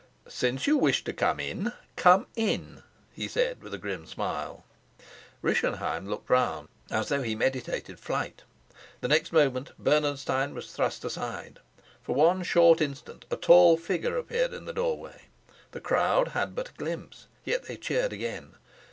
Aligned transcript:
"Since 0.27 0.65
you 0.65 0.79
wish 0.79 1.03
to 1.03 1.13
come 1.13 1.39
in, 1.39 1.73
come 1.95 2.25
in," 2.35 2.81
he 3.13 3.27
said 3.27 3.61
with 3.61 3.71
a 3.71 3.77
grim 3.77 4.07
smile. 4.07 4.65
Rischenheim 5.43 6.07
looked 6.09 6.27
round, 6.27 6.69
as 6.89 7.09
though 7.09 7.21
he 7.21 7.35
meditated 7.35 7.99
flight. 7.99 8.41
The 9.01 9.07
next 9.07 9.31
moment 9.31 9.73
Bernenstein 9.77 10.55
was 10.55 10.71
thrust 10.71 11.05
aside. 11.05 11.59
For 12.01 12.15
one 12.15 12.41
short 12.41 12.81
instant 12.81 13.25
a 13.29 13.35
tall 13.35 13.77
figure 13.77 14.17
appeared 14.17 14.53
in 14.55 14.65
the 14.65 14.73
doorway; 14.73 15.25
the 15.69 15.79
crowd 15.79 16.29
had 16.29 16.55
but 16.55 16.69
a 16.69 16.73
glimpse, 16.73 17.27
yet 17.45 17.65
they 17.65 17.77
cheered 17.77 18.11
again. 18.11 18.55